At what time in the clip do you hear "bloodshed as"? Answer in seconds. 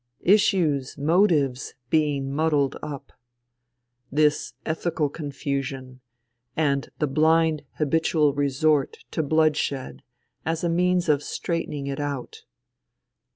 9.21-10.63